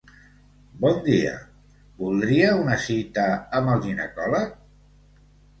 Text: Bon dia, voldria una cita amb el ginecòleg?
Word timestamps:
Bon 0.85 0.95
dia, 1.07 1.33
voldria 1.99 2.49
una 2.63 2.79
cita 2.87 3.29
amb 3.61 3.73
el 3.75 3.87
ginecòleg? 3.87 4.57